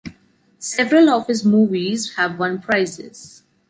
Several 0.57 1.11
of 1.11 1.27
his 1.27 1.45
movies 1.45 2.15
have 2.15 2.39
won 2.39 2.59
prizes. 2.59 3.43